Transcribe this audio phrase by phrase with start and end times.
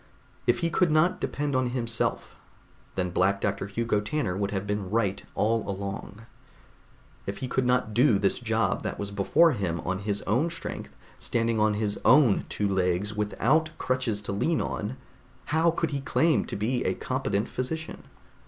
[0.47, 2.35] If he could not depend on himself,
[2.95, 6.25] then Black Doctor Hugo Tanner would have been right all along.
[7.27, 10.89] If he could not do this job that was before him on his own strength,
[11.19, 14.97] standing on his own two legs without crutches to lean on,
[15.45, 18.05] how could he claim to be a competent physician?